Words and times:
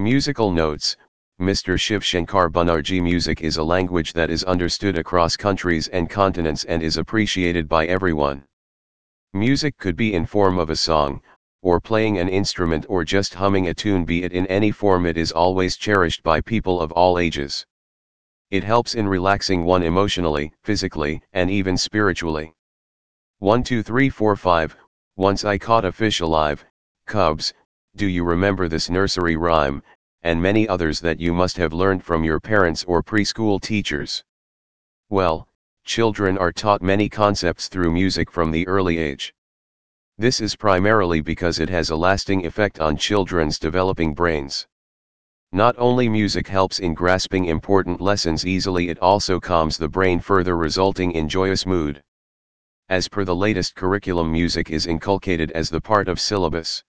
Musical 0.00 0.52
notes 0.52 0.96
Mr. 1.40 1.76
Shiv 1.76 2.04
Shankar 2.04 2.48
Banerjee 2.48 3.02
music 3.02 3.40
is 3.40 3.56
a 3.56 3.64
language 3.64 4.12
that 4.12 4.30
is 4.30 4.44
understood 4.44 4.96
across 4.96 5.36
countries 5.36 5.88
and 5.88 6.08
continents 6.08 6.62
and 6.62 6.84
is 6.84 6.98
appreciated 6.98 7.68
by 7.68 7.84
everyone. 7.84 8.44
Music 9.34 9.76
could 9.76 9.96
be 9.96 10.14
in 10.14 10.24
form 10.24 10.56
of 10.56 10.70
a 10.70 10.76
song, 10.76 11.20
or 11.62 11.80
playing 11.80 12.16
an 12.18 12.28
instrument 12.28 12.86
or 12.88 13.02
just 13.02 13.34
humming 13.34 13.66
a 13.66 13.74
tune 13.74 14.04
be 14.04 14.22
it 14.22 14.32
in 14.32 14.46
any 14.46 14.70
form 14.70 15.04
it 15.04 15.16
is 15.16 15.32
always 15.32 15.76
cherished 15.76 16.22
by 16.22 16.40
people 16.40 16.80
of 16.80 16.92
all 16.92 17.18
ages. 17.18 17.66
It 18.52 18.62
helps 18.62 18.94
in 18.94 19.08
relaxing 19.08 19.64
one 19.64 19.82
emotionally, 19.82 20.52
physically, 20.62 21.22
and 21.32 21.50
even 21.50 21.76
spiritually. 21.76 22.54
1 23.40 23.64
2 23.64 23.82
3 23.82 24.10
4 24.10 24.36
5 24.36 24.76
Once 25.16 25.44
I 25.44 25.58
caught 25.58 25.84
a 25.84 25.90
fish 25.90 26.20
alive, 26.20 26.64
cubs, 27.06 27.52
do 27.98 28.06
you 28.06 28.22
remember 28.22 28.68
this 28.68 28.88
nursery 28.88 29.34
rhyme, 29.34 29.82
and 30.22 30.40
many 30.40 30.68
others 30.68 31.00
that 31.00 31.18
you 31.18 31.34
must 31.34 31.56
have 31.56 31.72
learned 31.72 32.04
from 32.04 32.22
your 32.22 32.38
parents 32.38 32.84
or 32.84 33.02
preschool 33.02 33.60
teachers? 33.60 34.22
Well, 35.10 35.48
children 35.84 36.38
are 36.38 36.52
taught 36.52 36.80
many 36.80 37.08
concepts 37.08 37.66
through 37.66 37.90
music 37.90 38.30
from 38.30 38.52
the 38.52 38.64
early 38.68 38.98
age. 38.98 39.34
This 40.16 40.40
is 40.40 40.54
primarily 40.54 41.20
because 41.20 41.58
it 41.58 41.68
has 41.70 41.90
a 41.90 41.96
lasting 41.96 42.46
effect 42.46 42.78
on 42.78 42.96
children's 42.96 43.58
developing 43.58 44.14
brains. 44.14 44.68
Not 45.50 45.74
only 45.76 46.08
music 46.08 46.46
helps 46.46 46.78
in 46.78 46.94
grasping 46.94 47.46
important 47.46 48.00
lessons 48.00 48.46
easily 48.46 48.90
it 48.90 49.00
also 49.00 49.40
calms 49.40 49.76
the 49.76 49.88
brain 49.88 50.20
further 50.20 50.56
resulting 50.56 51.10
in 51.10 51.28
joyous 51.28 51.66
mood. 51.66 52.00
As 52.88 53.08
per 53.08 53.24
the 53.24 53.34
latest 53.34 53.74
curriculum 53.74 54.30
music 54.30 54.70
is 54.70 54.86
inculcated 54.86 55.50
as 55.50 55.68
the 55.68 55.80
part 55.80 56.08
of 56.08 56.20
syllabus. 56.20 56.84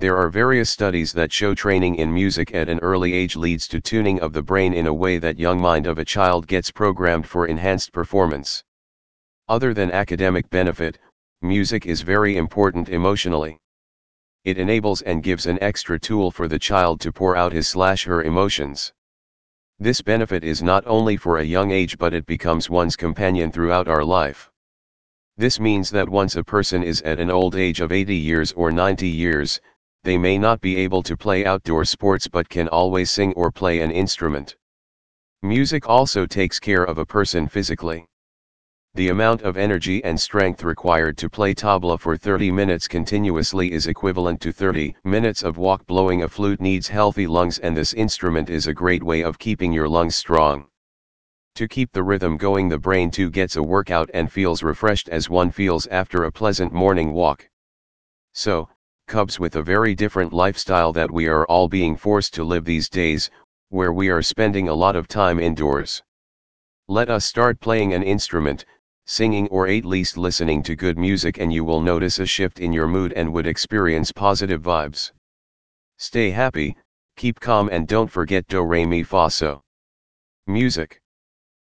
There 0.00 0.16
are 0.16 0.28
various 0.28 0.70
studies 0.70 1.12
that 1.14 1.32
show 1.32 1.56
training 1.56 1.96
in 1.96 2.14
music 2.14 2.54
at 2.54 2.68
an 2.68 2.78
early 2.78 3.14
age 3.14 3.34
leads 3.34 3.66
to 3.66 3.80
tuning 3.80 4.20
of 4.20 4.32
the 4.32 4.44
brain 4.44 4.72
in 4.72 4.86
a 4.86 4.94
way 4.94 5.18
that 5.18 5.40
young 5.40 5.60
mind 5.60 5.88
of 5.88 5.98
a 5.98 6.04
child 6.04 6.46
gets 6.46 6.70
programmed 6.70 7.26
for 7.26 7.48
enhanced 7.48 7.92
performance. 7.92 8.62
Other 9.48 9.74
than 9.74 9.90
academic 9.90 10.48
benefit, 10.50 11.00
music 11.42 11.84
is 11.84 12.02
very 12.02 12.36
important 12.36 12.88
emotionally. 12.88 13.58
It 14.44 14.56
enables 14.56 15.02
and 15.02 15.20
gives 15.20 15.46
an 15.46 15.60
extra 15.60 15.98
tool 15.98 16.30
for 16.30 16.46
the 16.46 16.60
child 16.60 17.00
to 17.00 17.10
pour 17.10 17.34
out 17.34 17.52
his 17.52 17.66
slash 17.66 18.04
her 18.04 18.22
emotions. 18.22 18.92
This 19.80 20.00
benefit 20.00 20.44
is 20.44 20.62
not 20.62 20.86
only 20.86 21.16
for 21.16 21.38
a 21.38 21.42
young 21.44 21.72
age 21.72 21.98
but 21.98 22.14
it 22.14 22.24
becomes 22.24 22.70
one's 22.70 22.94
companion 22.94 23.50
throughout 23.50 23.88
our 23.88 24.04
life. 24.04 24.48
This 25.36 25.58
means 25.58 25.90
that 25.90 26.08
once 26.08 26.36
a 26.36 26.44
person 26.44 26.84
is 26.84 27.02
at 27.02 27.18
an 27.18 27.32
old 27.32 27.56
age 27.56 27.80
of 27.80 27.90
80 27.90 28.14
years 28.14 28.52
or 28.52 28.70
90 28.70 29.08
years, 29.08 29.60
they 30.04 30.16
may 30.16 30.38
not 30.38 30.60
be 30.60 30.76
able 30.76 31.02
to 31.02 31.16
play 31.16 31.44
outdoor 31.44 31.84
sports 31.84 32.28
but 32.28 32.48
can 32.48 32.68
always 32.68 33.10
sing 33.10 33.32
or 33.34 33.50
play 33.50 33.80
an 33.80 33.90
instrument. 33.90 34.56
Music 35.42 35.88
also 35.88 36.26
takes 36.26 36.58
care 36.58 36.84
of 36.84 36.98
a 36.98 37.06
person 37.06 37.46
physically. 37.46 38.06
The 38.94 39.10
amount 39.10 39.42
of 39.42 39.56
energy 39.56 40.02
and 40.02 40.18
strength 40.18 40.64
required 40.64 41.16
to 41.18 41.28
play 41.30 41.54
tabla 41.54 42.00
for 42.00 42.16
30 42.16 42.50
minutes 42.50 42.88
continuously 42.88 43.70
is 43.70 43.86
equivalent 43.86 44.40
to 44.40 44.50
30 44.50 44.96
minutes 45.04 45.42
of 45.42 45.58
walk 45.58 45.86
blowing 45.86 46.22
a 46.22 46.28
flute 46.28 46.60
needs 46.60 46.88
healthy 46.88 47.26
lungs 47.26 47.58
and 47.58 47.76
this 47.76 47.92
instrument 47.92 48.50
is 48.50 48.66
a 48.66 48.74
great 48.74 49.02
way 49.02 49.22
of 49.22 49.38
keeping 49.38 49.72
your 49.72 49.88
lungs 49.88 50.16
strong. 50.16 50.66
To 51.54 51.68
keep 51.68 51.92
the 51.92 52.02
rhythm 52.02 52.36
going 52.36 52.68
the 52.68 52.78
brain 52.78 53.10
too 53.10 53.30
gets 53.30 53.56
a 53.56 53.62
workout 53.62 54.10
and 54.14 54.32
feels 54.32 54.62
refreshed 54.62 55.08
as 55.08 55.30
one 55.30 55.50
feels 55.50 55.86
after 55.88 56.24
a 56.24 56.32
pleasant 56.32 56.72
morning 56.72 57.12
walk. 57.12 57.48
So, 58.32 58.68
cubs 59.08 59.40
with 59.40 59.56
a 59.56 59.62
very 59.62 59.94
different 59.94 60.32
lifestyle 60.32 60.92
that 60.92 61.10
we 61.10 61.26
are 61.26 61.46
all 61.46 61.66
being 61.68 61.96
forced 61.96 62.34
to 62.34 62.44
live 62.44 62.64
these 62.64 62.88
days, 62.88 63.30
where 63.70 63.92
we 63.92 64.08
are 64.10 64.22
spending 64.22 64.68
a 64.68 64.74
lot 64.74 64.94
of 64.94 65.08
time 65.08 65.40
indoors. 65.40 66.02
Let 66.86 67.10
us 67.10 67.24
start 67.24 67.58
playing 67.58 67.94
an 67.94 68.02
instrument, 68.02 68.64
singing 69.06 69.48
or 69.48 69.66
at 69.66 69.86
least 69.86 70.18
listening 70.18 70.62
to 70.62 70.76
good 70.76 70.98
music 70.98 71.38
and 71.38 71.52
you 71.52 71.64
will 71.64 71.80
notice 71.80 72.18
a 72.18 72.26
shift 72.26 72.60
in 72.60 72.72
your 72.72 72.86
mood 72.86 73.14
and 73.14 73.32
would 73.32 73.46
experience 73.46 74.12
positive 74.12 74.62
vibes. 74.62 75.12
Stay 75.96 76.30
happy, 76.30 76.76
keep 77.16 77.40
calm 77.40 77.68
and 77.72 77.88
don't 77.88 78.10
forget 78.10 78.46
do 78.46 78.62
re 78.62 78.84
mi 78.84 79.02
fa 79.02 79.30
so. 79.30 79.62
Music. 80.46 81.00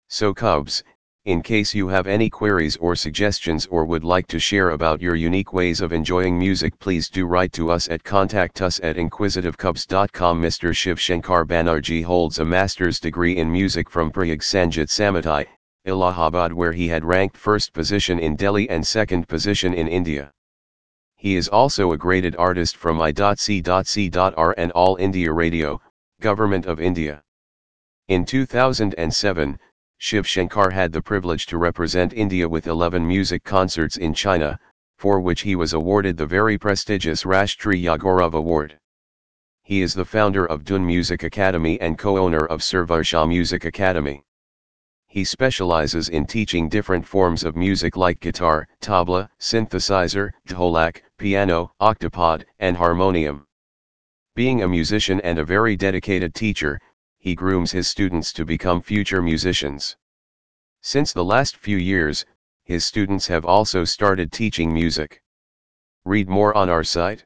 So 0.08 0.34
Cubs, 0.34 0.84
in 1.24 1.40
case 1.40 1.72
you 1.72 1.86
have 1.86 2.08
any 2.08 2.28
queries 2.28 2.76
or 2.78 2.96
suggestions 2.96 3.66
or 3.66 3.84
would 3.84 4.02
like 4.02 4.26
to 4.26 4.40
share 4.40 4.70
about 4.70 5.00
your 5.00 5.14
unique 5.14 5.52
ways 5.52 5.80
of 5.80 5.92
enjoying 5.92 6.36
music 6.36 6.76
please 6.80 7.08
do 7.08 7.26
write 7.26 7.52
to 7.52 7.70
us 7.70 7.88
at 7.90 8.02
contact 8.02 8.60
us 8.60 8.80
at 8.82 8.96
inquisitivecubs.com 8.96 10.42
Mr. 10.42 10.74
Shiv 10.74 10.98
Shankar 10.98 11.44
Banerjee 11.44 12.02
holds 12.02 12.40
a 12.40 12.44
master's 12.44 12.98
degree 12.98 13.36
in 13.36 13.52
music 13.52 13.88
from 13.88 14.10
Prayag 14.10 14.40
Sangeet 14.40 14.88
Samiti, 14.88 15.46
Allahabad 15.86 16.52
where 16.52 16.72
he 16.72 16.88
had 16.88 17.04
ranked 17.04 17.36
first 17.36 17.72
position 17.72 18.18
in 18.18 18.34
Delhi 18.34 18.68
and 18.68 18.84
second 18.84 19.28
position 19.28 19.74
in 19.74 19.86
India. 19.86 20.32
He 21.14 21.36
is 21.36 21.46
also 21.46 21.92
a 21.92 21.96
graded 21.96 22.34
artist 22.34 22.76
from 22.76 23.00
I.C.C.R 23.00 24.54
and 24.58 24.72
All 24.72 24.96
India 24.96 25.32
Radio, 25.32 25.80
Government 26.20 26.66
of 26.66 26.80
India. 26.80 27.22
In 28.08 28.24
2007, 28.24 29.60
Shiv 30.04 30.26
Shankar 30.26 30.70
had 30.70 30.90
the 30.90 31.00
privilege 31.00 31.46
to 31.46 31.58
represent 31.58 32.12
India 32.12 32.48
with 32.48 32.66
11 32.66 33.06
music 33.06 33.44
concerts 33.44 33.98
in 33.98 34.12
China, 34.12 34.58
for 34.96 35.20
which 35.20 35.42
he 35.42 35.54
was 35.54 35.74
awarded 35.74 36.16
the 36.16 36.26
very 36.26 36.58
prestigious 36.58 37.22
Rashtriya 37.22 38.00
Gaurav 38.00 38.34
Award. 38.34 38.80
He 39.62 39.80
is 39.80 39.94
the 39.94 40.04
founder 40.04 40.44
of 40.44 40.64
Dhun 40.64 40.84
Music 40.84 41.22
Academy 41.22 41.80
and 41.80 41.96
co-owner 41.96 42.44
of 42.46 42.62
Sarvarsha 42.62 43.28
Music 43.28 43.64
Academy. 43.64 44.24
He 45.06 45.22
specializes 45.22 46.08
in 46.08 46.26
teaching 46.26 46.68
different 46.68 47.06
forms 47.06 47.44
of 47.44 47.54
music 47.54 47.96
like 47.96 48.18
guitar, 48.18 48.66
tabla, 48.80 49.28
synthesizer, 49.38 50.32
dholak, 50.48 51.02
piano, 51.16 51.70
octapad, 51.80 52.42
and 52.58 52.76
harmonium. 52.76 53.46
Being 54.34 54.62
a 54.62 54.68
musician 54.68 55.20
and 55.20 55.38
a 55.38 55.44
very 55.44 55.76
dedicated 55.76 56.34
teacher, 56.34 56.80
he 57.24 57.36
grooms 57.36 57.70
his 57.70 57.86
students 57.86 58.32
to 58.32 58.44
become 58.44 58.82
future 58.82 59.22
musicians. 59.22 59.96
Since 60.80 61.12
the 61.12 61.24
last 61.24 61.56
few 61.56 61.76
years, 61.76 62.26
his 62.64 62.84
students 62.84 63.28
have 63.28 63.44
also 63.44 63.84
started 63.84 64.32
teaching 64.32 64.74
music. 64.74 65.22
Read 66.04 66.28
more 66.28 66.52
on 66.56 66.68
our 66.68 66.82
site. 66.82 67.24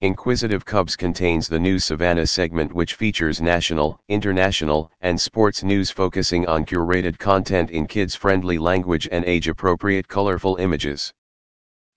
Inquisitive 0.00 0.64
Cubs 0.64 0.96
contains 0.96 1.46
the 1.46 1.58
new 1.58 1.78
Savannah 1.78 2.26
segment 2.26 2.72
which 2.72 2.94
features 2.94 3.42
national, 3.42 4.00
international, 4.08 4.90
and 5.02 5.20
sports 5.20 5.62
news 5.62 5.90
focusing 5.90 6.48
on 6.48 6.64
curated 6.64 7.18
content 7.18 7.70
in 7.70 7.86
kids-friendly 7.86 8.56
language 8.56 9.10
and 9.12 9.26
age-appropriate 9.26 10.08
colorful 10.08 10.56
images. 10.56 11.12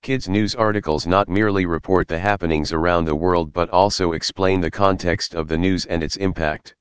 Kids 0.02 0.28
news 0.28 0.54
articles 0.54 1.08
not 1.08 1.30
merely 1.30 1.66
report 1.66 2.10
the 2.10 2.20
happenings 2.20 2.74
around 2.74 3.06
the 3.06 3.16
world 3.16 3.54
but 3.54 3.70
also 3.70 4.12
explain 4.12 4.60
the 4.60 4.70
context 4.70 5.34
of 5.34 5.48
the 5.48 5.58
news 5.58 5.86
and 5.86 6.04
its 6.04 6.18
impact. 6.18 6.76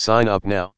Sign 0.00 0.28
up 0.28 0.44
now. 0.44 0.77